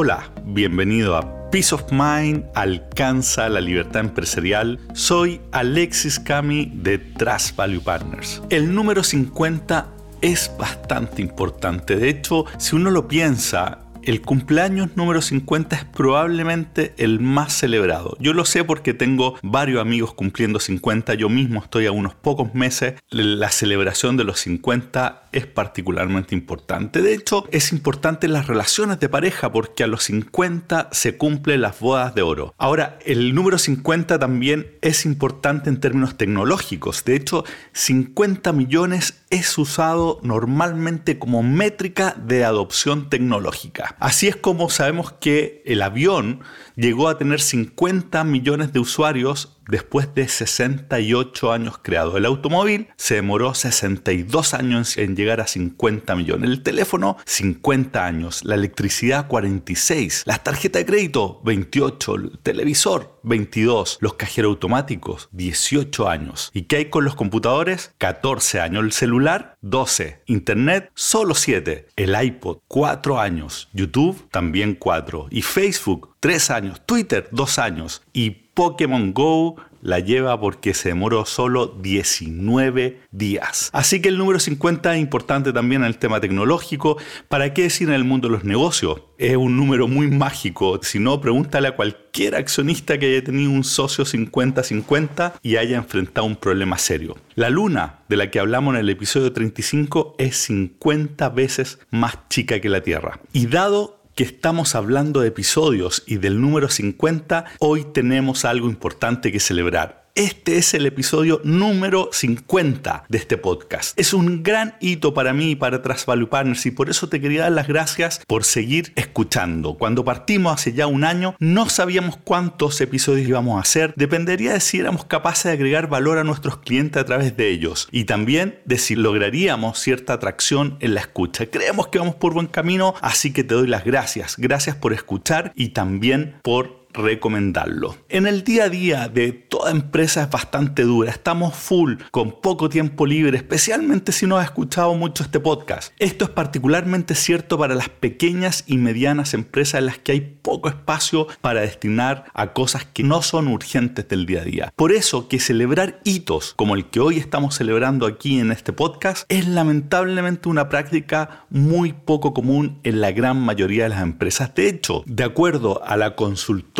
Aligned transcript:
Hola, 0.00 0.30
bienvenido 0.44 1.16
a 1.16 1.50
Peace 1.50 1.74
of 1.74 1.90
Mind 1.90 2.44
alcanza 2.54 3.48
la 3.48 3.60
libertad 3.60 4.04
empresarial. 4.04 4.78
Soy 4.92 5.40
Alexis 5.50 6.20
Cami 6.20 6.70
de 6.72 6.98
Trust 6.98 7.56
Value 7.56 7.80
Partners. 7.80 8.40
El 8.48 8.72
número 8.72 9.02
50 9.02 9.88
es 10.20 10.52
bastante 10.56 11.20
importante. 11.20 11.96
De 11.96 12.10
hecho, 12.10 12.44
si 12.58 12.76
uno 12.76 12.92
lo 12.92 13.08
piensa, 13.08 13.87
el 14.08 14.22
cumpleaños 14.22 14.96
número 14.96 15.20
50 15.20 15.76
es 15.76 15.84
probablemente 15.84 16.94
el 16.96 17.20
más 17.20 17.52
celebrado. 17.52 18.16
Yo 18.18 18.32
lo 18.32 18.46
sé 18.46 18.64
porque 18.64 18.94
tengo 18.94 19.38
varios 19.42 19.82
amigos 19.82 20.14
cumpliendo 20.14 20.60
50, 20.60 21.12
yo 21.12 21.28
mismo 21.28 21.60
estoy 21.60 21.84
a 21.84 21.92
unos 21.92 22.14
pocos 22.14 22.54
meses. 22.54 22.94
La 23.10 23.50
celebración 23.50 24.16
de 24.16 24.24
los 24.24 24.40
50 24.40 25.28
es 25.32 25.46
particularmente 25.46 26.34
importante. 26.34 27.02
De 27.02 27.12
hecho, 27.12 27.46
es 27.50 27.70
importante 27.70 28.26
en 28.26 28.32
las 28.32 28.46
relaciones 28.46 28.98
de 28.98 29.10
pareja 29.10 29.52
porque 29.52 29.84
a 29.84 29.86
los 29.86 30.04
50 30.04 30.88
se 30.90 31.18
cumplen 31.18 31.60
las 31.60 31.78
bodas 31.78 32.14
de 32.14 32.22
oro. 32.22 32.54
Ahora, 32.56 32.98
el 33.04 33.34
número 33.34 33.58
50 33.58 34.18
también 34.18 34.78
es 34.80 35.04
importante 35.04 35.68
en 35.68 35.80
términos 35.80 36.16
tecnológicos. 36.16 37.04
De 37.04 37.14
hecho, 37.14 37.44
50 37.72 38.54
millones 38.54 39.22
es 39.28 39.58
usado 39.58 40.18
normalmente 40.22 41.18
como 41.18 41.42
métrica 41.42 42.16
de 42.16 42.46
adopción 42.46 43.10
tecnológica. 43.10 43.96
Así 43.98 44.28
es 44.28 44.36
como 44.36 44.70
sabemos 44.70 45.12
que 45.12 45.62
el 45.66 45.82
avión 45.82 46.40
llegó 46.76 47.08
a 47.08 47.18
tener 47.18 47.40
50 47.40 48.22
millones 48.24 48.72
de 48.72 48.78
usuarios 48.78 49.57
después 49.68 50.14
de 50.14 50.26
68 50.26 51.52
años 51.52 51.78
creado. 51.80 52.16
El 52.16 52.24
automóvil 52.24 52.88
se 52.96 53.16
demoró 53.16 53.54
62 53.54 54.54
años 54.54 54.96
en 54.96 55.14
llegar 55.14 55.40
a 55.40 55.46
50 55.46 56.16
millones. 56.16 56.50
El 56.50 56.62
teléfono, 56.62 57.16
50 57.26 58.04
años. 58.04 58.44
La 58.44 58.54
electricidad, 58.54 59.28
46. 59.28 60.22
Las 60.26 60.42
tarjetas 60.42 60.80
de 60.80 60.86
crédito, 60.86 61.40
28. 61.44 62.14
El 62.14 62.38
televisor, 62.38 63.20
22. 63.22 63.98
Los 64.00 64.14
cajeros 64.14 64.50
automáticos, 64.50 65.28
18 65.32 66.08
años. 66.08 66.50
¿Y 66.54 66.62
qué 66.62 66.76
hay 66.76 66.84
con 66.86 67.04
los 67.04 67.14
computadores? 67.14 67.94
14 67.98 68.60
años. 68.60 68.84
El 68.84 68.92
celular, 68.92 69.56
12. 69.60 70.22
Internet, 70.26 70.90
solo 70.94 71.34
7. 71.34 71.88
El 71.96 72.20
iPod, 72.20 72.58
4 72.68 73.20
años. 73.20 73.68
YouTube, 73.72 74.28
también 74.30 74.74
4. 74.74 75.28
Y 75.30 75.42
Facebook, 75.42 76.16
3 76.20 76.50
años. 76.50 76.82
Twitter, 76.86 77.28
2 77.30 77.58
años. 77.58 78.02
Y 78.12 78.47
Pokémon 78.58 79.12
Go 79.12 79.54
la 79.82 80.00
lleva 80.00 80.40
porque 80.40 80.74
se 80.74 80.88
demoró 80.88 81.24
solo 81.26 81.68
19 81.80 83.00
días. 83.12 83.70
Así 83.72 84.02
que 84.02 84.08
el 84.08 84.18
número 84.18 84.40
50 84.40 84.96
es 84.96 85.00
importante 85.00 85.52
también 85.52 85.82
en 85.82 85.86
el 85.86 85.98
tema 85.98 86.20
tecnológico. 86.20 86.96
¿Para 87.28 87.54
qué 87.54 87.62
decir 87.62 87.86
en 87.86 87.94
el 87.94 88.02
mundo 88.02 88.26
de 88.26 88.32
los 88.32 88.42
negocios? 88.42 89.02
Es 89.16 89.36
un 89.36 89.56
número 89.56 89.86
muy 89.86 90.08
mágico. 90.08 90.80
Si 90.82 90.98
no, 90.98 91.20
pregúntale 91.20 91.68
a 91.68 91.76
cualquier 91.76 92.34
accionista 92.34 92.98
que 92.98 93.06
haya 93.06 93.22
tenido 93.22 93.50
un 93.50 93.62
socio 93.62 94.04
50-50 94.04 95.34
y 95.40 95.54
haya 95.54 95.76
enfrentado 95.76 96.26
un 96.26 96.34
problema 96.34 96.78
serio. 96.78 97.16
La 97.36 97.50
luna, 97.50 98.00
de 98.08 98.16
la 98.16 98.30
que 98.32 98.40
hablamos 98.40 98.74
en 98.74 98.80
el 98.80 98.90
episodio 98.90 99.32
35, 99.32 100.16
es 100.18 100.36
50 100.36 101.28
veces 101.28 101.78
más 101.90 102.18
chica 102.28 102.60
que 102.60 102.68
la 102.68 102.80
Tierra. 102.80 103.20
Y 103.32 103.46
dado 103.46 103.97
que 104.18 104.24
estamos 104.24 104.74
hablando 104.74 105.20
de 105.20 105.28
episodios 105.28 106.02
y 106.04 106.16
del 106.16 106.40
número 106.40 106.68
50, 106.68 107.44
hoy 107.60 107.84
tenemos 107.94 108.44
algo 108.44 108.68
importante 108.68 109.30
que 109.30 109.38
celebrar. 109.38 110.07
Este 110.18 110.56
es 110.56 110.74
el 110.74 110.84
episodio 110.84 111.40
número 111.44 112.08
50 112.10 113.04
de 113.08 113.18
este 113.18 113.36
podcast. 113.36 113.96
Es 113.96 114.12
un 114.12 114.42
gran 114.42 114.74
hito 114.80 115.14
para 115.14 115.32
mí 115.32 115.52
y 115.52 115.54
para 115.54 115.80
Trust 115.80 116.08
Partners 116.08 116.66
y 116.66 116.72
por 116.72 116.90
eso 116.90 117.08
te 117.08 117.20
quería 117.20 117.42
dar 117.42 117.52
las 117.52 117.68
gracias 117.68 118.20
por 118.26 118.42
seguir 118.42 118.92
escuchando. 118.96 119.74
Cuando 119.74 120.04
partimos 120.04 120.54
hace 120.54 120.72
ya 120.72 120.88
un 120.88 121.04
año 121.04 121.36
no 121.38 121.68
sabíamos 121.68 122.16
cuántos 122.16 122.80
episodios 122.80 123.28
íbamos 123.28 123.58
a 123.58 123.60
hacer. 123.60 123.94
Dependería 123.94 124.54
de 124.54 124.58
si 124.58 124.80
éramos 124.80 125.04
capaces 125.04 125.44
de 125.44 125.52
agregar 125.52 125.88
valor 125.88 126.18
a 126.18 126.24
nuestros 126.24 126.58
clientes 126.58 127.00
a 127.00 127.06
través 127.06 127.36
de 127.36 127.50
ellos 127.50 127.86
y 127.92 128.02
también 128.02 128.58
de 128.64 128.78
si 128.78 128.96
lograríamos 128.96 129.78
cierta 129.78 130.14
atracción 130.14 130.78
en 130.80 130.94
la 130.94 131.00
escucha. 131.00 131.46
Creemos 131.46 131.86
que 131.86 132.00
vamos 132.00 132.16
por 132.16 132.34
buen 132.34 132.48
camino, 132.48 132.92
así 133.02 133.32
que 133.32 133.44
te 133.44 133.54
doy 133.54 133.68
las 133.68 133.84
gracias. 133.84 134.34
Gracias 134.36 134.74
por 134.74 134.92
escuchar 134.92 135.52
y 135.54 135.68
también 135.68 136.40
por 136.42 136.77
recomendarlo. 136.92 137.96
En 138.08 138.26
el 138.26 138.44
día 138.44 138.64
a 138.64 138.68
día 138.68 139.08
de 139.08 139.32
toda 139.32 139.70
empresa 139.70 140.22
es 140.22 140.30
bastante 140.30 140.82
dura, 140.82 141.10
estamos 141.10 141.54
full, 141.54 141.94
con 142.10 142.40
poco 142.40 142.68
tiempo 142.68 143.06
libre, 143.06 143.36
especialmente 143.36 144.12
si 144.12 144.26
no 144.26 144.38
has 144.38 144.46
escuchado 144.46 144.94
mucho 144.94 145.22
este 145.22 145.40
podcast. 145.40 145.92
Esto 145.98 146.24
es 146.24 146.30
particularmente 146.30 147.14
cierto 147.14 147.58
para 147.58 147.74
las 147.74 147.88
pequeñas 147.88 148.64
y 148.66 148.78
medianas 148.78 149.34
empresas 149.34 149.80
en 149.80 149.86
las 149.86 149.98
que 149.98 150.12
hay 150.12 150.20
poco 150.20 150.68
espacio 150.68 151.26
para 151.40 151.60
destinar 151.60 152.26
a 152.34 152.52
cosas 152.52 152.84
que 152.84 153.02
no 153.02 153.22
son 153.22 153.48
urgentes 153.48 154.08
del 154.08 154.26
día 154.26 154.40
a 154.42 154.44
día. 154.44 154.72
Por 154.76 154.92
eso 154.92 155.28
que 155.28 155.40
celebrar 155.40 156.00
hitos 156.04 156.54
como 156.54 156.74
el 156.74 156.86
que 156.86 157.00
hoy 157.00 157.18
estamos 157.18 157.56
celebrando 157.56 158.06
aquí 158.06 158.38
en 158.38 158.52
este 158.52 158.72
podcast 158.72 159.24
es 159.28 159.46
lamentablemente 159.46 160.48
una 160.48 160.68
práctica 160.68 161.46
muy 161.50 161.92
poco 161.92 162.32
común 162.32 162.78
en 162.84 163.00
la 163.00 163.12
gran 163.12 163.40
mayoría 163.40 163.84
de 163.84 163.90
las 163.90 164.02
empresas. 164.02 164.54
De 164.54 164.68
hecho, 164.68 165.02
de 165.06 165.24
acuerdo 165.24 165.82
a 165.84 165.96
la 165.96 166.14
consulta 166.16 166.77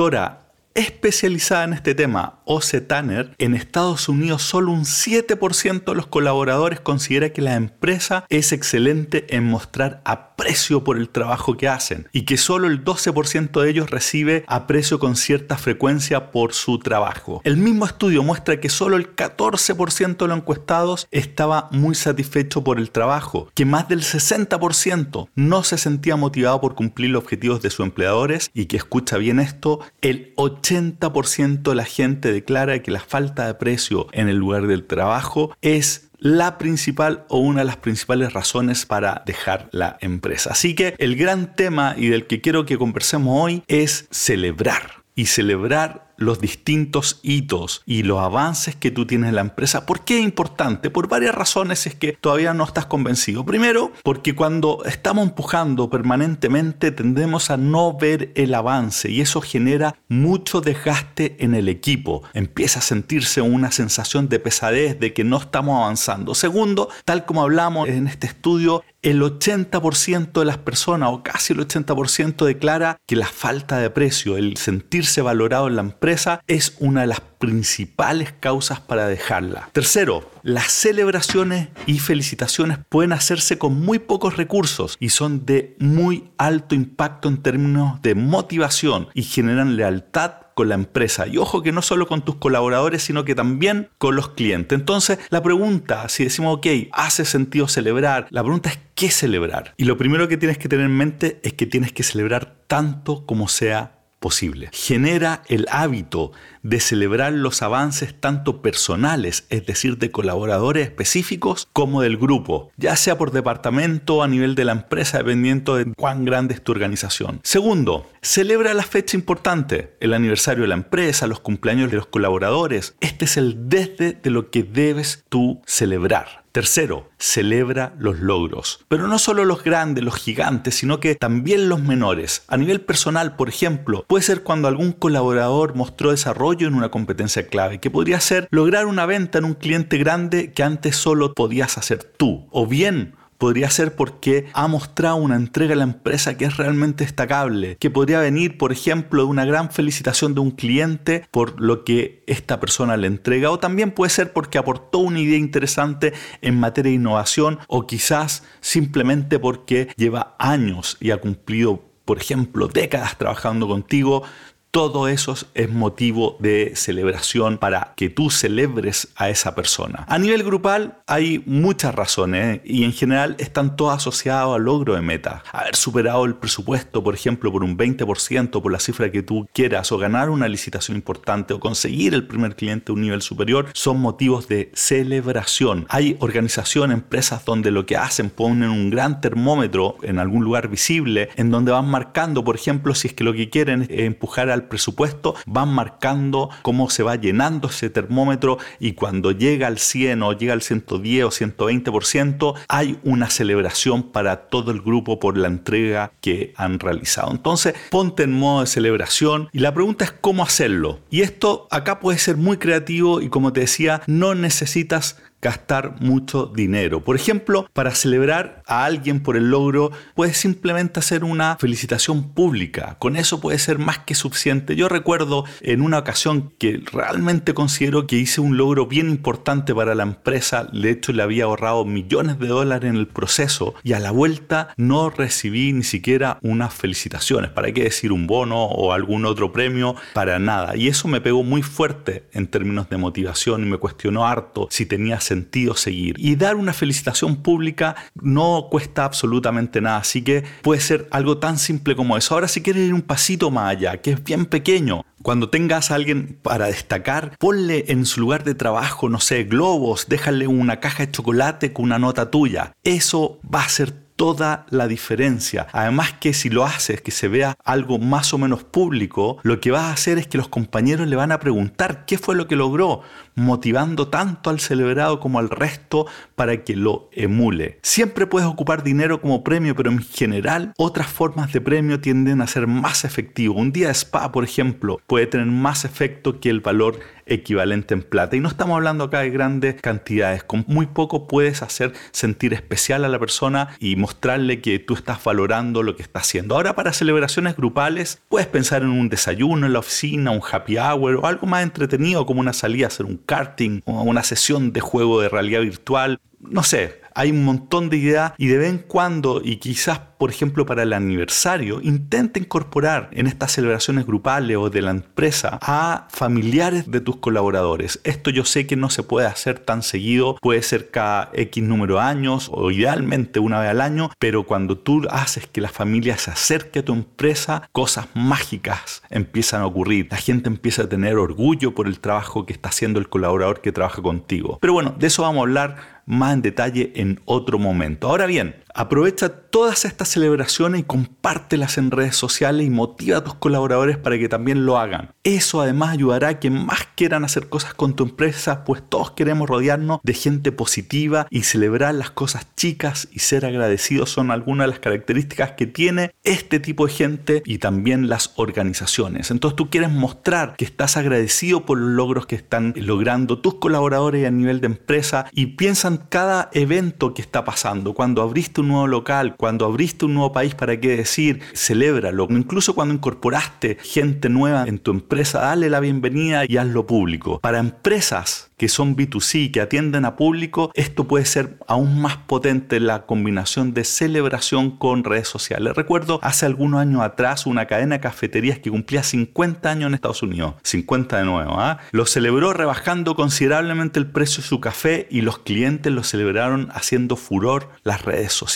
especializada 0.75 1.64
en 1.64 1.72
este 1.72 1.92
tema, 1.92 2.38
OC 2.48 2.86
Tanner, 2.86 3.34
en 3.38 3.54
Estados 3.54 4.09
Unidos 4.09 4.42
solo 4.42 4.72
un 4.72 4.84
7% 4.84 5.84
de 5.84 5.94
los 5.94 6.06
colaboradores 6.06 6.81
considera 6.81 7.31
que 7.31 7.42
la 7.42 7.54
empresa 7.54 8.25
es 8.31 8.53
excelente 8.53 9.36
en 9.36 9.44
mostrar 9.44 10.00
aprecio 10.04 10.82
por 10.82 10.97
el 10.97 11.10
trabajo 11.10 11.56
que 11.56 11.69
hacen 11.69 12.08
y 12.10 12.22
que 12.22 12.38
solo 12.38 12.69
el 12.69 12.84
12% 12.84 13.60
de 13.60 13.70
ellos 13.70 13.91
recibe 13.91 14.44
aprecio 14.47 14.98
con 14.98 15.14
cierta 15.14 15.58
frecuencia 15.58 16.31
por 16.31 16.54
su 16.54 16.78
trabajo. 16.78 17.42
El 17.44 17.58
mismo 17.58 17.84
estudio 17.84 18.22
muestra 18.22 18.60
que 18.60 18.70
solo 18.70 18.97
el 18.97 19.14
14% 19.14 20.16
de 20.16 20.28
los 20.28 20.38
encuestados 20.38 21.06
estaba 21.10 21.69
muy 21.70 21.94
satisfecho 21.94 22.64
por 22.64 22.78
el 22.78 22.91
trabajo, 22.91 23.50
que 23.54 23.66
más 23.66 23.88
del 23.88 24.00
60% 24.00 25.28
no 25.34 25.64
se 25.64 25.76
sentía 25.76 26.16
motivado 26.16 26.60
por 26.62 26.75
cumplir 26.75 27.10
los 27.10 27.22
objetivos 27.25 27.60
de 27.60 27.70
sus 27.70 27.84
empleadores 27.84 28.50
y 28.54 28.66
que 28.66 28.78
escucha 28.78 29.19
bien 29.19 29.41
esto, 29.41 29.81
el 30.00 30.34
80% 30.37 31.62
de 31.62 31.75
la 31.75 31.84
gente 31.84 32.38
declara 32.41 32.82
que 32.82 32.91
la 32.91 33.00
falta 33.00 33.47
de 33.47 33.54
precio 33.54 34.06
en 34.12 34.28
el 34.28 34.37
lugar 34.37 34.66
del 34.66 34.84
trabajo 34.84 35.56
es 35.62 36.09
la 36.19 36.59
principal 36.59 37.25
o 37.28 37.38
una 37.38 37.60
de 37.60 37.66
las 37.66 37.76
principales 37.76 38.32
razones 38.32 38.87
para 38.87 39.22
dejar 39.25 39.69
la 39.72 39.97
empresa. 40.00 40.50
Así 40.50 40.75
que 40.75 40.94
el 40.99 41.16
gran 41.16 41.54
tema 41.54 41.94
y 41.97 42.09
del 42.09 42.26
que 42.26 42.41
quiero 42.41 42.66
que 42.66 42.78
conversemos 42.78 43.37
hoy 43.41 43.62
es 43.69 44.09
celebrar 44.10 45.04
y 45.15 45.26
celebrar 45.26 46.07
los 46.18 46.40
distintos 46.40 47.20
hitos 47.22 47.82
y 47.86 48.02
los 48.02 48.18
avances 48.18 48.76
que 48.76 48.90
tú 48.90 49.06
tienes 49.06 49.30
en 49.30 49.36
la 49.36 49.40
empresa. 49.40 49.86
¿Por 49.86 50.04
qué 50.04 50.18
es 50.18 50.24
importante? 50.24 50.90
Por 50.90 51.08
varias 51.08 51.34
razones 51.34 51.86
es 51.86 51.94
que 51.94 52.12
todavía 52.12 52.52
no 52.52 52.64
estás 52.64 52.86
convencido. 52.86 53.46
Primero, 53.46 53.92
porque 54.02 54.34
cuando 54.34 54.84
estamos 54.84 55.26
empujando 55.26 55.88
permanentemente 55.88 56.90
tendemos 56.90 57.50
a 57.50 57.56
no 57.56 57.96
ver 57.96 58.32
el 58.34 58.52
avance 58.54 59.10
y 59.10 59.20
eso 59.20 59.40
genera 59.40 59.94
mucho 60.08 60.60
desgaste 60.60 61.36
en 61.38 61.54
el 61.54 61.68
equipo. 61.68 62.22
Empieza 62.34 62.80
a 62.80 62.82
sentirse 62.82 63.40
una 63.40 63.70
sensación 63.70 64.28
de 64.28 64.40
pesadez, 64.40 64.98
de 64.98 65.12
que 65.12 65.24
no 65.24 65.38
estamos 65.38 65.76
avanzando. 65.76 66.34
Segundo, 66.34 66.88
tal 67.04 67.24
como 67.24 67.42
hablamos 67.42 67.88
en 67.88 68.08
este 68.08 68.26
estudio, 68.26 68.82
el 69.10 69.22
80% 69.22 70.32
de 70.32 70.44
las 70.44 70.58
personas 70.58 71.10
o 71.12 71.22
casi 71.22 71.52
el 71.52 71.60
80% 71.60 72.44
declara 72.44 72.98
que 73.06 73.16
la 73.16 73.26
falta 73.26 73.78
de 73.78 73.91
precio, 73.91 74.36
el 74.36 74.56
sentirse 74.56 75.22
valorado 75.22 75.69
en 75.69 75.76
la 75.76 75.82
empresa, 75.82 76.42
es 76.46 76.76
una 76.78 77.02
de 77.02 77.06
las 77.06 77.20
principales 77.20 78.34
causas 78.38 78.80
para 78.80 79.06
dejarla. 79.06 79.70
Tercero, 79.72 80.28
las 80.43 80.72
celebraciones 80.72 81.69
y 81.87 82.00
felicitaciones 82.00 82.78
pueden 82.88 83.12
hacerse 83.12 83.58
con 83.58 83.81
muy 83.81 83.99
pocos 83.99 84.37
recursos 84.37 84.96
y 85.00 85.10
son 85.10 85.46
de 85.46 85.76
muy 85.78 86.31
alto 86.37 86.75
impacto 86.75 87.28
en 87.28 87.43
términos 87.43 88.02
de 88.02 88.14
motivación 88.14 89.08
y 89.14 89.22
generan 89.22 89.76
lealtad 89.76 90.47
con 90.58 90.69
la 90.69 90.75
empresa. 90.75 91.28
Y 91.28 91.38
ojo 91.38 91.62
que 91.62 91.70
no 91.70 91.82
solo 91.82 92.08
con 92.08 92.25
tus 92.25 92.34
colaboradores, 92.34 93.05
sino 93.05 93.25
que 93.25 93.37
también 93.37 93.90
con 93.96 94.16
los 94.16 94.31
clientes. 94.31 94.76
Entonces, 94.76 95.20
la 95.31 95.40
pregunta, 95.40 96.08
si 96.08 96.25
decimos, 96.25 96.56
ok, 96.56 96.66
hace 96.90 97.25
sentido 97.25 97.69
celebrar, 97.69 98.26
la 98.31 98.43
pregunta 98.43 98.69
es, 98.69 98.81
¿qué 98.96 99.08
celebrar? 99.12 99.72
Y 99.76 99.84
lo 99.84 99.96
primero 99.96 100.26
que 100.26 100.37
tienes 100.37 100.58
que 100.58 100.69
tener 100.69 100.87
en 100.87 100.96
mente 100.96 101.38
es 101.44 101.52
que 101.52 101.66
tienes 101.66 101.93
que 101.93 102.02
celebrar 102.02 102.56
tanto 102.66 103.25
como 103.25 103.46
sea 103.46 103.97
posible. 104.19 104.70
Genera 104.73 105.43
el 105.49 105.67
hábito 105.70 106.32
de 106.62 106.81
celebrar 106.81 107.32
los 107.32 107.62
avances 107.62 108.15
tanto 108.19 108.62
personales, 108.62 109.47
es 109.49 109.65
decir, 109.67 109.99
de 109.99 110.11
colaboradores 110.11 110.87
específicos, 110.87 111.69
como 111.73 112.03
del 112.03 112.17
grupo, 112.17 112.70
ya 112.76 112.97
sea 112.97 113.17
por 113.17 113.31
departamento 113.31 114.17
o 114.17 114.23
a 114.23 114.29
nivel 114.29 114.55
de 114.55 114.65
la 114.65 114.73
empresa, 114.73 115.19
dependiendo 115.19 115.76
de 115.76 115.93
cuán 115.94 116.25
grande 116.25 116.55
es 116.55 116.62
tu 116.62 116.73
organización. 116.73 117.41
Segundo, 117.43 118.11
celebra 118.23 118.75
la 118.75 118.82
fecha 118.82 119.17
importante, 119.17 119.97
el 120.00 120.15
aniversario 120.15 120.62
de 120.62 120.69
la 120.69 120.75
empresa, 120.75 121.26
los 121.26 121.41
cumpleaños 121.41 121.91
de 121.91 121.97
los 121.97 122.06
colaboradores. 122.06 122.94
Este 123.00 123.25
es 123.25 123.37
el 123.37 123.69
desde 123.69 124.12
de 124.12 124.31
lo 124.31 124.50
que 124.50 124.62
debes 124.62 125.25
tú 125.29 125.62
celebrar. 125.67 126.47
Tercero, 126.58 127.08
celebra 127.19 127.94
los 128.00 128.19
logros. 128.19 128.84
Pero 128.88 129.06
no 129.06 129.20
solo 129.20 129.44
los 129.44 129.62
grandes, 129.62 130.02
los 130.02 130.16
gigantes, 130.16 130.75
sino 130.75 130.99
que 130.99 131.14
también 131.14 131.69
los 131.69 131.81
menores. 131.81 132.43
A 132.49 132.56
nivel 132.56 132.81
personal, 132.81 133.37
por 133.37 133.49
ejemplo, 133.49 134.05
puede 134.08 134.25
ser 134.25 134.43
cuando 134.43 134.66
algún 134.66 134.90
colaborador 134.90 135.76
mostró 135.76 136.10
desarrollo 136.10 136.66
en 136.66 136.75
una 136.75 136.90
competencia 136.90 137.46
clave, 137.46 137.78
que 137.78 137.93
podría 137.93 138.19
ser 138.19 138.49
lograr 138.50 138.87
una 138.87 139.06
venta 139.06 139.38
en 139.38 139.44
un 139.44 139.55
cliente 139.55 139.99
grande 139.99 140.52
que 140.52 140.64
antes 140.64 140.96
solo 140.96 141.32
podías 141.32 141.78
hacer 141.78 142.02
tú. 142.02 142.49
O 142.50 142.66
bien 142.66 143.14
podría 143.38 143.70
ser 143.70 143.94
porque 143.94 144.46
ha 144.52 144.69
mostrado 144.69 145.17
una 145.17 145.37
entrega 145.37 145.75
a 145.75 145.76
la 145.76 145.85
empresa 145.85 146.37
que 146.37 146.44
es 146.44 146.56
realmente 146.56 147.05
destacable, 147.05 147.76
que 147.79 147.90
podría 147.90 148.20
venir, 148.20 148.58
por 148.58 148.73
ejemplo, 148.73 149.23
de 149.23 149.29
una 149.29 149.44
gran 149.44 149.70
felicitación 149.70 150.35
de 150.35 150.40
un 150.40 150.50
cliente 150.50 151.26
por 151.31 151.61
lo 151.61 151.85
que 151.85 152.25
esta 152.26 152.61
persona 152.61 152.96
le 152.96 153.06
entrega, 153.06 153.50
o 153.50 153.58
también 153.58 153.93
puede 153.93 154.11
ser 154.11 154.32
porque 154.32 154.58
aportó 154.58 154.99
una 154.99 155.20
idea 155.20 155.38
interesante 155.38 156.12
en 156.43 156.58
materia 156.58 156.90
de 156.90 156.96
innovación, 156.96 157.58
o 157.69 157.87
quizás 157.87 158.43
simplemente 158.61 159.38
porque 159.38 159.88
lleva 159.96 160.34
años 160.38 160.96
y 161.00 161.12
ha 161.12 161.19
cumplido 161.19 161.88
por 162.08 162.17
ejemplo, 162.17 162.69
décadas 162.69 163.19
trabajando 163.19 163.69
contigo, 163.69 164.23
todo 164.70 165.09
eso 165.09 165.35
es 165.55 165.70
motivo 165.70 166.37
de 166.41 166.73
celebración 166.75 167.59
para 167.59 167.94
que 167.97 168.11
tú 168.11 168.31
celebres 168.31 169.09
a 169.17 169.31
esa 169.31 169.55
persona. 169.55 170.05
A 170.09 170.19
nivel 170.19 170.43
grupal 170.43 170.99
hay 171.06 171.43
muchas 171.47 171.94
razones 171.94 172.56
¿eh? 172.59 172.62
y 172.65 172.85
en 172.85 172.93
general 172.93 173.35
están 173.38 173.76
todas 173.76 173.99
asociadas 173.99 174.49
al 174.49 174.62
logro 174.62 174.94
de 174.94 175.00
meta. 175.00 175.43
Haber 175.53 175.75
superado 175.75 176.25
el 176.25 176.35
presupuesto, 176.35 177.03
por 177.03 177.15
ejemplo, 177.15 177.50
por 177.50 177.65
un 177.65 177.76
20% 177.76 178.62
por 178.62 178.73
la 178.73 178.81
cifra 178.81 179.11
que 179.11 179.23
tú 179.23 179.49
quieras 179.53 179.91
o 179.91 179.99
ganar 179.99 180.31
una 180.31 180.49
licitación 180.49 180.97
importante 180.97 181.55
o 181.55 181.61
conseguir 181.61 182.15
el 182.15 182.26
primer 182.26 182.55
cliente 182.55 182.93
a 182.93 182.94
un 182.94 183.00
nivel 183.00 183.23
superior 183.23 183.67
son 183.73 184.00
motivos 184.00 184.49
de 184.49 184.70
celebración. 184.75 185.87
Hay 185.88 186.17
organizaciones, 186.20 186.97
empresas 186.97 187.44
donde 187.44 187.70
lo 187.70 187.87
que 187.87 187.97
hacen 187.97 188.31
ponen 188.31 188.70
un 188.70 188.91
gran 188.91 189.20
termómetro 189.20 189.97
en 190.03 190.19
algún 190.19 190.44
lugar 190.44 190.69
visible 190.69 191.31
en 191.37 191.50
donde 191.50 191.73
van 191.73 191.88
marcando, 191.88 192.44
por 192.44 192.56
ejemplo, 192.56 192.94
si 192.94 193.09
es 193.09 193.15
que 193.15 193.25
lo 193.25 193.32
que 193.32 193.50
quieren 193.50 193.82
es 193.82 193.88
empujar 193.91 194.50
a 194.50 194.57
presupuesto, 194.64 195.34
van 195.46 195.69
marcando 195.70 196.50
cómo 196.62 196.90
se 196.90 197.02
va 197.02 197.16
llenando 197.16 197.69
ese 197.69 197.90
termómetro 197.90 198.58
y 198.78 198.93
cuando 198.93 199.32
llega 199.32 199.66
al 199.66 199.78
100 199.78 200.22
o 200.22 200.32
llega 200.32 200.52
al 200.52 200.62
110 200.62 201.25
o 201.25 201.31
120%, 201.31 202.55
hay 202.69 202.99
una 203.05 203.31
celebración 203.31 204.02
para 204.02 204.49
todo 204.49 204.70
el 204.70 204.81
grupo 204.81 205.20
por 205.20 205.37
la 205.37 205.49
entrega 205.49 206.12
que 206.20 206.52
han 206.56 206.78
realizado. 206.78 207.31
Entonces, 207.31 207.75
ponte 207.90 208.22
en 208.22 208.32
modo 208.32 208.60
de 208.60 208.66
celebración 208.66 209.49
y 209.52 209.60
la 209.60 209.75
pregunta 209.75 210.05
es 210.05 210.12
cómo 210.12 210.43
hacerlo. 210.43 211.00
Y 211.10 211.22
esto 211.22 211.66
acá 211.70 212.00
puede 212.00 212.19
ser 212.19 212.37
muy 212.37 212.56
creativo 212.56 213.20
y 213.20 213.28
como 213.28 213.52
te 213.52 213.60
decía, 213.60 214.02
no 214.06 214.34
necesitas 214.34 215.19
gastar 215.40 215.96
mucho 216.00 216.46
dinero. 216.46 217.05
Por 217.05 217.17
ejemplo, 217.17 217.69
para 217.73 217.94
celebrar 217.94 218.62
a 218.67 218.85
alguien 218.85 219.20
por 219.20 219.37
el 219.37 219.50
logro, 219.50 219.90
puedes 220.14 220.37
simplemente 220.37 221.00
hacer 221.00 221.25
una 221.25 221.56
felicitación 221.56 222.31
pública. 222.32 222.96
Con 222.99 223.17
eso 223.17 223.40
puede 223.40 223.58
ser 223.58 223.79
más 223.79 223.99
que 223.99 224.14
suficiente. 224.14 224.76
Yo 224.76 224.88
recuerdo 224.88 225.44
en 225.61 225.82
una 225.82 225.99
ocasión 225.99 226.52
que 226.58 226.82
realmente 226.93 227.55
considero 227.55 228.06
que 228.06 228.17
hice 228.17 228.40
un 228.40 228.56
logro 228.56 228.87
bien 228.87 229.08
importante 229.08 229.75
para 229.75 229.94
la 229.94 230.02
empresa. 230.02 230.69
De 230.73 230.90
hecho, 230.90 231.12
le 231.12 231.23
había 231.23 231.44
ahorrado 231.44 231.84
millones 231.84 232.38
de 232.38 232.49
dólares 232.49 232.91
en 232.91 232.96
el 232.96 233.06
proceso 233.06 233.75
y 233.82 233.93
a 233.93 234.00
la 234.00 234.11
vuelta 234.11 234.75
no 234.76 235.11
recibí 235.11 235.73
ni 235.73 235.84
siquiera 235.84 236.38
unas 236.43 236.75
felicitaciones. 236.75 237.50
¿Para 237.50 237.73
qué 237.73 237.84
decir 237.84 238.12
un 238.12 238.26
bono 238.26 238.64
o 238.64 238.93
algún 238.93 239.25
otro 239.25 239.52
premio? 239.52 239.94
Para 240.14 240.38
nada. 240.38 240.76
Y 240.76 240.88
eso 240.88 241.08
me 241.08 241.20
pegó 241.20 241.43
muy 241.44 241.62
fuerte 241.62 242.29
en 242.32 242.46
términos 242.46 242.88
de 242.88 242.96
motivación 242.96 243.62
y 243.62 243.67
me 243.67 243.79
cuestionó 243.79 244.26
harto 244.26 244.69
si 244.70 244.87
tenía 244.87 245.20
sentido 245.28 245.76
seguir. 245.76 246.16
Y 246.19 246.36
dar 246.36 246.56
una 246.56 246.72
felicitación 246.72 247.36
pública 247.36 247.96
no 248.14 248.69
cuesta 248.70 249.04
absolutamente 249.04 249.80
nada, 249.80 249.98
así 249.98 250.22
que 250.22 250.44
puede 250.62 250.80
ser 250.80 251.08
algo 251.10 251.38
tan 251.38 251.58
simple 251.58 251.94
como 251.94 252.16
eso. 252.16 252.34
Ahora 252.34 252.48
si 252.48 252.62
quieres 252.62 252.86
ir 252.86 252.94
un 252.94 253.02
pasito 253.02 253.50
más 253.50 253.70
allá, 253.70 253.98
que 253.98 254.12
es 254.12 254.25
bien 254.25 254.46
pequeño, 254.46 255.04
cuando 255.22 255.50
tengas 255.50 255.90
a 255.90 255.96
alguien 255.96 256.38
para 256.42 256.66
destacar, 256.66 257.36
ponle 257.38 257.84
en 257.88 258.06
su 258.06 258.20
lugar 258.20 258.44
de 258.44 258.54
trabajo, 258.54 259.08
no 259.08 259.20
sé, 259.20 259.44
globos, 259.44 260.06
déjale 260.08 260.46
una 260.46 260.80
caja 260.80 261.04
de 261.04 261.12
chocolate 261.12 261.72
con 261.72 261.86
una 261.86 261.98
nota 261.98 262.31
tuya. 262.31 262.72
Eso 262.84 263.40
va 263.42 263.62
a 263.62 263.69
ser 263.69 264.08
toda 264.19 264.66
la 264.70 264.88
diferencia. 264.88 265.69
Además 265.72 266.12
que 266.12 266.34
si 266.34 266.50
lo 266.50 266.64
haces, 266.64 267.00
que 267.00 267.12
se 267.12 267.28
vea 267.28 267.56
algo 267.64 268.00
más 268.00 268.34
o 268.34 268.38
menos 268.38 268.64
público, 268.64 269.38
lo 269.44 269.60
que 269.60 269.70
vas 269.70 269.84
a 269.84 269.92
hacer 269.92 270.19
es 270.19 270.26
que 270.26 270.36
los 270.36 270.48
compañeros 270.48 271.06
le 271.06 271.14
van 271.14 271.31
a 271.31 271.38
preguntar 271.38 272.04
qué 272.04 272.19
fue 272.19 272.34
lo 272.34 272.48
que 272.48 272.56
logró, 272.56 273.02
motivando 273.38 274.08
tanto 274.08 274.50
al 274.50 274.61
celebrado 274.61 275.20
como 275.20 275.38
al 275.38 275.49
resto 275.49 276.06
para 276.35 276.64
que 276.64 276.76
lo 276.76 277.08
emule. 277.12 277.79
Siempre 277.82 278.26
puedes 278.26 278.49
ocupar 278.49 278.82
dinero 278.82 279.20
como 279.20 279.44
premio, 279.44 279.75
pero 279.75 279.90
en 279.90 280.02
general 280.02 280.73
otras 280.76 281.06
formas 281.06 281.52
de 281.52 281.61
premio 281.61 282.00
tienden 282.00 282.43
a 282.43 282.46
ser 282.46 282.67
más 282.67 283.05
efectivos. 283.05 283.56
Un 283.56 283.73
día 283.73 283.87
de 283.87 283.94
spa, 283.94 284.32
por 284.32 284.44
ejemplo, 284.44 285.00
puede 285.06 285.26
tener 285.26 285.46
más 285.46 285.85
efecto 285.85 286.40
que 286.40 286.50
el 286.50 286.61
valor 286.61 286.99
equivalente 287.29 287.94
en 287.94 288.02
plata. 288.02 288.37
Y 288.37 288.40
no 288.40 288.49
estamos 288.49 288.75
hablando 288.75 289.05
acá 289.05 289.20
de 289.20 289.31
grandes 289.31 289.81
cantidades. 289.81 290.43
Con 290.43 290.64
muy 290.67 290.87
poco 290.87 291.29
puedes 291.29 291.62
hacer 291.62 291.93
sentir 292.11 292.55
especial 292.55 293.05
a 293.05 293.08
la 293.08 293.19
persona 293.19 293.69
y 293.79 293.96
mostrarle 293.96 294.61
que 294.61 294.79
tú 294.79 294.94
estás 294.94 295.23
valorando 295.23 295.82
lo 295.82 295.94
que 295.94 296.02
está 296.02 296.20
haciendo. 296.20 296.56
Ahora 296.56 296.75
para 296.75 296.93
celebraciones 296.93 297.56
grupales 297.56 298.20
puedes 298.29 298.49
pensar 298.49 298.82
en 298.82 298.88
un 298.88 299.08
desayuno 299.08 299.67
en 299.67 299.73
la 299.73 299.79
oficina, 299.79 300.31
un 300.31 300.41
happy 300.50 300.79
hour 300.79 301.17
o 301.17 301.26
algo 301.26 301.46
más 301.46 301.62
entretenido 301.62 302.26
como 302.26 302.41
una 302.41 302.52
salida 302.52 302.87
a 302.87 302.88
hacer 302.88 303.06
un 303.06 303.19
karting 303.28 303.82
o 303.84 304.02
una 304.02 304.22
sesión 304.22 304.72
de 304.72 304.80
juego 304.80 305.20
de 305.20 305.28
realidad 305.28 305.60
virtual. 305.60 306.19
No 306.40 306.62
sé, 306.62 307.02
hay 307.14 307.30
un 307.30 307.44
montón 307.44 307.90
de 307.90 307.98
ideas 307.98 308.32
y 308.38 308.46
de 308.48 308.56
vez 308.58 308.70
en 308.70 308.78
cuando, 308.78 309.42
y 309.44 309.56
quizás 309.58 310.00
por 310.19 310.31
ejemplo 310.31 310.67
para 310.67 310.82
el 310.82 310.93
aniversario, 310.93 311.81
intenta 311.81 312.38
incorporar 312.38 313.09
en 313.12 313.26
estas 313.26 313.53
celebraciones 313.53 314.06
grupales 314.06 314.56
o 314.56 314.69
de 314.69 314.82
la 314.82 314.91
empresa 314.91 315.59
a 315.62 316.09
familiares 316.11 316.91
de 316.91 317.00
tus 317.00 317.17
colaboradores. 317.17 318.00
Esto 318.05 318.31
yo 318.31 318.44
sé 318.44 318.67
que 318.67 318.76
no 318.76 318.91
se 318.91 319.03
puede 319.03 319.26
hacer 319.26 319.59
tan 319.61 319.82
seguido, 319.82 320.37
puede 320.41 320.62
ser 320.62 320.91
cada 320.91 321.31
X 321.32 321.62
número 321.62 321.97
de 321.97 322.00
años 322.03 322.50
o 322.53 322.70
idealmente 322.70 323.38
una 323.38 323.61
vez 323.61 323.70
al 323.70 323.81
año, 323.81 324.11
pero 324.19 324.44
cuando 324.44 324.76
tú 324.76 325.06
haces 325.11 325.47
que 325.47 325.61
la 325.61 325.69
familia 325.69 326.19
se 326.19 326.31
acerque 326.31 326.81
a 326.81 326.85
tu 326.85 326.93
empresa, 326.93 327.69
cosas 327.73 328.09
mágicas 328.15 329.03
empiezan 329.11 329.62
a 329.62 329.67
ocurrir. 329.67 330.09
La 330.11 330.17
gente 330.17 330.49
empieza 330.49 330.82
a 330.82 330.88
tener 330.88 331.17
orgullo 331.17 331.75
por 331.75 331.87
el 331.87 332.00
trabajo 332.00 332.47
que 332.47 332.53
está 332.53 332.69
haciendo 332.69 332.99
el 332.99 333.09
colaborador 333.09 333.61
que 333.61 333.73
trabaja 333.73 334.03
contigo. 334.03 334.59
Pero 334.61 334.73
bueno, 334.73 334.94
de 334.99 335.06
eso 335.06 335.22
vamos 335.22 335.39
a 335.39 335.43
hablar 335.43 335.98
más 336.08 336.32
en 336.32 336.43
detalle 336.43 336.93
en 336.96 337.20
otro 337.27 337.58
momento. 337.58 338.08
Ahora 338.08 338.27
bien, 338.27 338.56
Aprovecha 338.75 339.29
todas 339.29 339.84
estas 339.84 340.08
celebraciones 340.08 340.81
y 340.81 340.84
compártelas 340.84 341.79
en 341.79 341.91
redes 341.91 342.17
sociales 342.17 342.67
y 342.67 342.70
motiva 342.70 343.19
a 343.19 343.25
tus 343.25 343.34
colaboradores 343.34 343.96
para 343.96 344.19
que 344.19 344.29
también 344.29 344.67
lo 344.67 344.79
hagan. 344.79 345.10
Eso 345.25 345.60
además 345.60 345.91
ayudará 345.91 346.29
a 346.29 346.41
que 346.41 346.51
más 346.51 346.81
quieran 346.94 347.25
hacer 347.25 347.48
cosas 347.48 347.75
con 347.75 347.94
tu 347.94 348.05
empresa, 348.05 348.65
pues 348.65 348.82
todos 348.89 349.13
queremos 349.13 349.48
rodearnos 349.48 350.01
de 350.03 350.15
gente 350.15 350.53
positiva 350.53 351.27
y 351.31 351.43
celebrar 351.43 351.94
las 351.94 352.10
cosas 352.10 352.46
chicas 352.56 353.08
y 353.13 353.20
ser 353.20 353.46
agradecidos 353.46 354.10
son 354.10 354.31
algunas 354.31 354.67
de 354.67 354.70
las 354.70 354.81
características 354.81 355.53
que 355.53 355.67
tiene 355.67 356.15
este 356.25 356.60
tipo 356.60 356.87
de 356.87 356.93
gente 356.93 357.43
y 357.44 357.58
también 357.58 358.08
las 358.08 358.32
organizaciones. 358.37 359.31
Entonces 359.31 359.56
tú 359.56 359.70
quieres 359.70 359.91
mostrar 359.91 360.56
que 360.56 360.65
estás 360.65 360.96
agradecido 360.96 361.65
por 361.65 361.79
los 361.79 361.91
logros 361.91 362.27
que 362.27 362.37
están 362.37 362.75
logrando 362.77 363.39
tus 363.41 363.55
colaboradores 363.55 364.27
a 364.27 364.31
nivel 364.31 364.60
de 364.60 364.67
empresa 364.67 365.27
y 365.32 365.46
piensa 365.46 365.89
en 365.89 365.96
cada 365.96 366.51
evento 366.53 367.15
que 367.15 367.22
está 367.22 367.44
pasando. 367.44 367.94
Cuando 367.94 368.22
abriste 368.22 368.60
un 368.60 368.68
nuevo 368.69 368.87
local, 368.87 369.37
cuando 369.37 369.67
abriste 369.67 370.05
un 370.05 370.15
nuevo 370.15 370.32
país, 370.32 370.55
¿para 370.55 370.79
qué 370.79 370.96
decir? 370.96 371.41
Celébralo. 371.55 372.27
Incluso 372.31 372.75
cuando 372.75 372.94
incorporaste 372.94 373.79
gente 373.82 374.29
nueva 374.29 374.65
en 374.67 374.79
tu 374.79 374.91
empresa, 374.91 375.41
dale 375.41 375.70
la 375.70 375.81
bienvenida 375.81 376.44
y 376.46 376.56
hazlo 376.56 376.87
público. 376.87 377.41
Para 377.41 377.58
empresas 377.58 378.51
que 378.56 378.69
son 378.69 378.96
B2C, 378.96 379.53
que 379.53 379.60
atienden 379.60 380.05
a 380.05 380.17
público, 380.17 380.72
esto 380.75 381.05
puede 381.05 381.25
ser 381.25 381.58
aún 381.69 382.01
más 382.01 382.17
potente 382.17 382.81
la 382.81 383.06
combinación 383.06 383.72
de 383.72 383.84
celebración 383.84 384.77
con 384.77 385.05
redes 385.05 385.29
sociales. 385.29 385.75
Recuerdo 385.77 386.19
hace 386.22 386.44
algunos 386.44 386.81
años 386.81 387.03
atrás 387.03 387.46
una 387.46 387.67
cadena 387.67 387.96
de 387.96 388.01
cafeterías 388.01 388.58
que 388.58 388.70
cumplía 388.70 389.03
50 389.05 389.70
años 389.70 389.89
en 389.89 389.94
Estados 389.94 390.22
Unidos, 390.22 390.55
50 390.65 391.19
de 391.19 391.25
nuevo, 391.25 391.60
¿ah? 391.60 391.79
lo 391.93 392.05
celebró 392.05 392.53
rebajando 392.53 393.15
considerablemente 393.15 394.01
el 394.01 394.10
precio 394.10 394.43
de 394.43 394.48
su 394.48 394.60
café 394.60 395.06
y 395.08 395.20
los 395.20 395.39
clientes 395.39 395.93
lo 395.93 396.03
celebraron 396.03 396.69
haciendo 396.72 397.17
furor 397.17 397.70
las 397.84 398.05
redes 398.05 398.32
sociales 398.32 398.47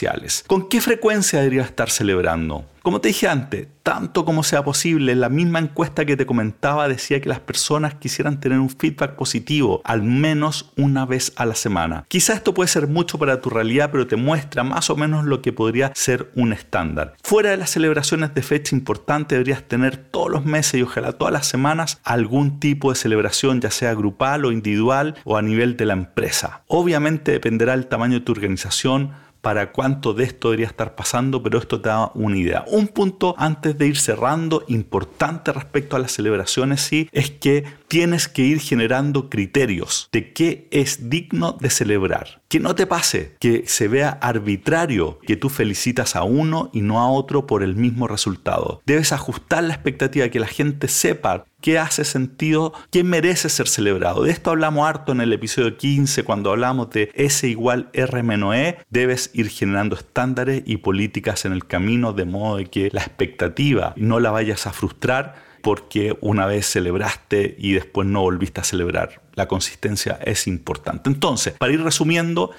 ¿Con 0.47 0.69
qué 0.69 0.81
frecuencia 0.81 1.41
deberías 1.41 1.67
estar 1.67 1.91
celebrando? 1.91 2.65
Como 2.83 3.01
te 3.01 3.09
dije 3.09 3.29
antes, 3.29 3.69
tanto 3.85 4.25
como 4.25 4.43
sea 4.43 4.65
posible, 4.65 5.15
la 5.15 5.29
misma 5.29 5.61
encuesta 5.61 6.05
que 6.05 6.17
te 6.17 6.27
comentaba 6.27 6.89
decía 6.89 7.21
que 7.21 7.29
las 7.29 7.39
personas 7.39 7.95
quisieran 7.95 8.41
tener 8.41 8.59
un 8.59 8.71
feedback 8.71 9.15
positivo 9.15 9.81
al 9.85 10.03
menos 10.03 10.73
una 10.77 11.07
vez 11.07 11.33
a 11.37 11.47
la 11.47 11.55
semana. 11.55 12.05
Quizá 12.09 12.33
esto 12.33 12.55
puede 12.55 12.67
ser 12.67 12.89
mucho 12.89 13.21
para 13.21 13.41
tu 13.41 13.51
realidad, 13.51 13.91
pero 13.93 14.09
te 14.09 14.17
muestra 14.17 14.65
más 14.65 14.91
o 14.91 14.97
menos 14.97 15.25
lo 15.25 15.43
que 15.43 15.53
podría 15.53 15.93
ser 15.95 16.33
un 16.35 16.53
estándar. 16.53 17.15
Fuera 17.23 17.51
de 17.51 17.57
las 17.57 17.71
celebraciones 17.71 18.35
de 18.35 18.43
fecha 18.43 18.75
importante, 18.75 19.37
deberías 19.37 19.63
tener 19.63 19.97
todos 19.97 20.31
los 20.31 20.45
meses 20.45 20.75
y 20.75 20.83
ojalá 20.83 21.13
todas 21.13 21.33
las 21.33 21.47
semanas 21.47 22.01
algún 22.03 22.59
tipo 22.59 22.91
de 22.91 22.97
celebración, 22.97 23.61
ya 23.61 23.71
sea 23.71 23.95
grupal 23.95 24.45
o 24.45 24.51
individual 24.51 25.15
o 25.23 25.37
a 25.37 25.43
nivel 25.43 25.77
de 25.77 25.87
la 25.87 25.93
empresa. 25.93 26.63
Obviamente 26.67 27.31
dependerá 27.31 27.77
del 27.77 27.87
tamaño 27.87 28.15
de 28.15 28.25
tu 28.25 28.33
organización, 28.33 29.13
para 29.43 29.73
cuánto 29.73 30.15
de 30.15 30.25
esto 30.25 30.49
debería 30.49 30.69
estar 30.69 30.95
pasando, 30.95 31.43
pero 31.43 31.59
esto 31.59 31.81
te 31.81 31.89
da 31.89 32.11
una 32.15 32.39
idea. 32.39 32.65
Un 32.69 32.89
punto 32.89 33.35
antes 33.37 33.77
de 33.77 33.89
ir 33.89 33.99
cerrando, 33.99 34.65
importante 34.69 35.53
respecto 35.53 35.97
a 35.97 35.99
las 35.99 36.13
celebraciones, 36.13 36.81
sí, 36.81 37.09
es 37.13 37.31
que 37.31 37.65
tienes 37.89 38.29
que 38.29 38.43
ir 38.43 38.61
generando 38.61 39.29
criterios 39.29 40.09
de 40.13 40.33
qué 40.33 40.69
es 40.71 41.11
digno 41.11 41.59
de 41.61 41.69
celebrar. 41.69 42.41
Que 42.49 42.61
no 42.61 42.75
te 42.75 42.87
pase 42.87 43.37
que 43.41 43.65
se 43.67 43.89
vea 43.89 44.11
arbitrario 44.11 45.19
que 45.27 45.37
tú 45.37 45.49
felicitas 45.49 46.17
a 46.17 46.23
uno 46.23 46.71
y 46.73 46.83
no 46.83 47.01
a 47.01 47.11
otro 47.11 47.47
por 47.47 47.63
el 47.63 47.75
mismo 47.75 48.07
resultado. 48.07 48.81
Debes 48.87 49.13
ajustar 49.13 49.65
la 49.65 49.75
expectativa, 49.75 50.29
que 50.29 50.41
la 50.41 50.47
gente 50.47 50.89
sepa 50.89 51.45
qué 51.63 51.79
hace 51.79 52.05
sentido, 52.05 52.75
qué 52.91 53.05
merece 53.05 53.49
ser 53.49 53.69
celebrado. 53.69 54.25
De 54.25 54.31
esto 54.31 54.51
hablamos 54.51 54.87
harto 54.87 55.13
en 55.13 55.23
el 55.23 55.33
episodio 55.33 55.79
15 55.79 56.25
cuando 56.25 56.51
hablamos 56.51 56.91
de 56.91 57.11
S 57.15 57.49
igual 57.49 57.89
R 57.95 58.23
menos 58.23 58.55
E. 58.55 58.79
Debes 58.91 59.31
ir 59.33 59.49
generando 59.49 59.97
estándares 59.97 60.63
y 60.67 60.77
políticas 60.79 61.47
en 61.47 61.53
el 61.53 61.67
camino 61.67 62.13
de 62.13 62.27
modo 62.27 62.59
de 62.59 62.67
que 62.67 62.91
la 62.93 63.01
expectativa 63.01 63.95
no 63.97 64.21
la 64.21 64.31
vayas 64.31 64.67
a 64.67 64.73
frustrar 64.73 65.53
porque 65.63 66.17
una 66.21 66.45
vez 66.47 66.67
celebraste 66.67 67.55
y 67.57 67.73
después 67.73 68.07
no 68.07 68.21
volviste 68.21 68.61
a 68.61 68.65
celebrar. 68.65 69.23
La 69.35 69.49
consistencia 69.49 70.19
es 70.25 70.47
importante. 70.47 71.09
Entonces, 71.09 71.55
para 71.55 71.73
ir 71.73 71.83
resumiendo, 71.83 72.51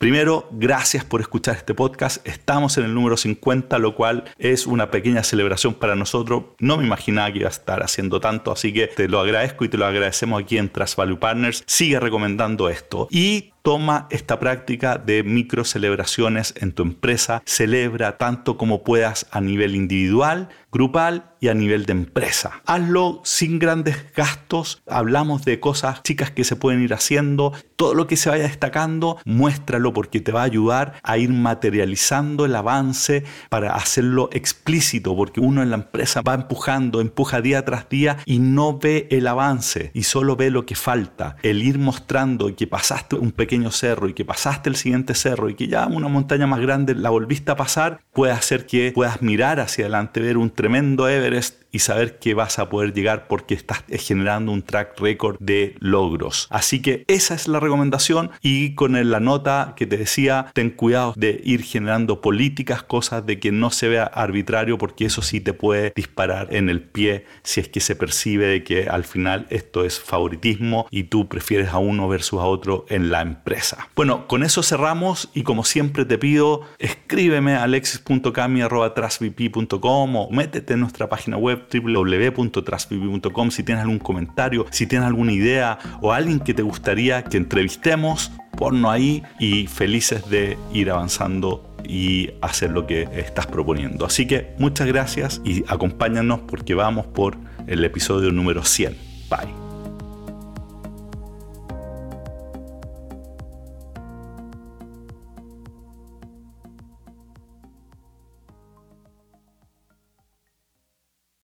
Primero, 0.00 0.48
gracias 0.50 1.04
por 1.04 1.20
escuchar 1.20 1.56
este 1.56 1.74
podcast. 1.74 2.26
Estamos 2.26 2.78
en 2.78 2.84
el 2.84 2.94
número 2.94 3.18
50, 3.18 3.78
lo 3.78 3.94
cual 3.94 4.24
es 4.38 4.66
una 4.66 4.90
pequeña 4.90 5.22
celebración 5.22 5.74
para 5.74 5.94
nosotros. 5.94 6.44
No 6.58 6.78
me 6.78 6.86
imaginaba 6.86 7.30
que 7.30 7.40
iba 7.40 7.48
a 7.48 7.50
estar 7.50 7.82
haciendo 7.82 8.18
tanto, 8.18 8.50
así 8.50 8.72
que 8.72 8.86
te 8.86 9.08
lo 9.08 9.20
agradezco 9.20 9.66
y 9.66 9.68
te 9.68 9.76
lo 9.76 9.84
agradecemos 9.84 10.42
aquí 10.42 10.56
en 10.56 10.70
Trust 10.70 10.96
Value 10.96 11.18
Partners. 11.18 11.64
Sigue 11.66 12.00
recomendando 12.00 12.70
esto. 12.70 13.08
Y 13.10 13.52
Toma 13.62 14.06
esta 14.10 14.40
práctica 14.40 14.96
de 14.96 15.22
micro 15.22 15.64
celebraciones 15.64 16.54
en 16.56 16.72
tu 16.72 16.82
empresa. 16.82 17.42
Celebra 17.44 18.16
tanto 18.16 18.56
como 18.56 18.84
puedas 18.84 19.26
a 19.30 19.42
nivel 19.42 19.74
individual, 19.74 20.48
grupal 20.72 21.34
y 21.40 21.48
a 21.48 21.54
nivel 21.54 21.84
de 21.84 21.92
empresa. 21.92 22.62
Hazlo 22.64 23.20
sin 23.24 23.58
grandes 23.58 23.96
gastos. 24.14 24.82
Hablamos 24.86 25.44
de 25.44 25.60
cosas 25.60 26.02
chicas 26.02 26.30
que 26.30 26.44
se 26.44 26.56
pueden 26.56 26.82
ir 26.82 26.94
haciendo. 26.94 27.52
Todo 27.76 27.94
lo 27.94 28.06
que 28.06 28.16
se 28.16 28.30
vaya 28.30 28.44
destacando, 28.44 29.18
muéstralo 29.24 29.92
porque 29.92 30.20
te 30.20 30.32
va 30.32 30.40
a 30.40 30.44
ayudar 30.44 30.94
a 31.02 31.18
ir 31.18 31.30
materializando 31.30 32.46
el 32.46 32.54
avance 32.54 33.24
para 33.48 33.74
hacerlo 33.74 34.30
explícito, 34.32 35.16
porque 35.16 35.40
uno 35.40 35.62
en 35.62 35.70
la 35.70 35.76
empresa 35.76 36.22
va 36.22 36.34
empujando, 36.34 37.00
empuja 37.00 37.40
día 37.40 37.64
tras 37.64 37.88
día 37.88 38.18
y 38.24 38.38
no 38.38 38.78
ve 38.78 39.06
el 39.10 39.26
avance 39.26 39.90
y 39.94 40.04
solo 40.04 40.36
ve 40.36 40.50
lo 40.50 40.66
que 40.66 40.74
falta. 40.74 41.36
El 41.42 41.62
ir 41.62 41.78
mostrando 41.78 42.54
que 42.54 42.66
pasaste 42.66 43.16
un 43.16 43.32
pequeño 43.32 43.49
cerro 43.70 44.08
y 44.08 44.14
que 44.14 44.24
pasaste 44.24 44.68
el 44.68 44.76
siguiente 44.76 45.14
cerro 45.14 45.48
y 45.48 45.54
que 45.54 45.68
ya 45.68 45.86
una 45.86 46.08
montaña 46.08 46.46
más 46.46 46.60
grande 46.60 46.94
la 46.94 47.10
volviste 47.10 47.50
a 47.50 47.56
pasar, 47.56 48.00
puede 48.12 48.32
hacer 48.32 48.66
que 48.66 48.92
puedas 48.94 49.22
mirar 49.22 49.60
hacia 49.60 49.84
adelante, 49.84 50.20
ver 50.20 50.36
un 50.36 50.50
tremendo 50.50 51.08
Everest 51.08 51.62
y 51.72 51.80
saber 51.80 52.18
que 52.18 52.34
vas 52.34 52.58
a 52.58 52.68
poder 52.68 52.92
llegar 52.92 53.28
porque 53.28 53.54
estás 53.54 53.84
generando 53.88 54.52
un 54.52 54.62
track 54.62 54.98
record 55.00 55.36
de 55.40 55.74
logros. 55.78 56.46
Así 56.50 56.82
que 56.82 57.04
esa 57.08 57.34
es 57.34 57.48
la 57.48 57.60
recomendación 57.60 58.30
y 58.42 58.74
con 58.74 59.00
la 59.10 59.20
nota 59.20 59.74
que 59.76 59.86
te 59.86 59.96
decía, 59.96 60.50
ten 60.54 60.70
cuidado 60.70 61.14
de 61.16 61.40
ir 61.44 61.62
generando 61.62 62.20
políticas, 62.20 62.82
cosas 62.82 63.24
de 63.26 63.38
que 63.38 63.52
no 63.52 63.70
se 63.70 63.88
vea 63.88 64.04
arbitrario 64.04 64.78
porque 64.78 65.06
eso 65.06 65.22
sí 65.22 65.40
te 65.40 65.52
puede 65.52 65.92
disparar 65.94 66.54
en 66.54 66.68
el 66.68 66.82
pie 66.82 67.26
si 67.42 67.60
es 67.60 67.68
que 67.68 67.80
se 67.80 67.96
percibe 67.96 68.46
de 68.46 68.64
que 68.64 68.88
al 68.88 69.04
final 69.04 69.46
esto 69.50 69.84
es 69.84 70.00
favoritismo 70.00 70.86
y 70.90 71.04
tú 71.04 71.28
prefieres 71.28 71.70
a 71.70 71.78
uno 71.78 72.08
versus 72.08 72.40
a 72.40 72.44
otro 72.44 72.86
en 72.88 73.10
la 73.10 73.22
empresa. 73.22 73.88
Bueno, 73.94 74.26
con 74.26 74.42
eso 74.42 74.62
cerramos 74.62 75.30
y 75.34 75.42
como 75.42 75.64
siempre 75.64 76.04
te 76.04 76.18
pido, 76.18 76.62
escríbeme 76.78 77.54
a 77.54 77.64
alexis.cami.com 77.64 80.16
o 80.16 80.30
métete 80.30 80.74
en 80.74 80.80
nuestra 80.80 81.08
página 81.08 81.36
web 81.36 81.59
www.trasvivi.com 81.72 83.50
si 83.50 83.62
tienes 83.62 83.82
algún 83.82 83.98
comentario, 83.98 84.66
si 84.70 84.86
tienes 84.86 85.06
alguna 85.06 85.32
idea 85.32 85.78
o 86.00 86.12
alguien 86.12 86.40
que 86.40 86.54
te 86.54 86.62
gustaría 86.62 87.24
que 87.24 87.36
entrevistemos, 87.36 88.32
ponnos 88.56 88.92
ahí 88.92 89.22
y 89.38 89.66
felices 89.66 90.28
de 90.28 90.58
ir 90.72 90.90
avanzando 90.90 91.66
y 91.84 92.30
hacer 92.40 92.70
lo 92.70 92.86
que 92.86 93.08
estás 93.12 93.46
proponiendo. 93.46 94.06
Así 94.06 94.26
que 94.26 94.54
muchas 94.58 94.86
gracias 94.86 95.40
y 95.44 95.64
acompáñanos 95.68 96.40
porque 96.40 96.74
vamos 96.74 97.06
por 97.06 97.36
el 97.66 97.84
episodio 97.84 98.30
número 98.30 98.64
100. 98.64 98.96
Bye. 99.28 99.59